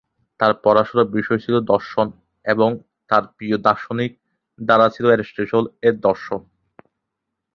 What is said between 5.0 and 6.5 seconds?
এরিস্টটল-এর দর্শন।